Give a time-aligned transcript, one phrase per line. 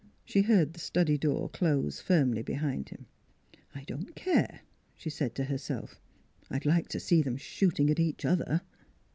[0.25, 3.05] She heard the study door close firmly behind him."
[3.75, 4.61] I don't care,"
[4.95, 6.01] she said to herself;"
[6.49, 8.61] I'd like to see them shooting at each other."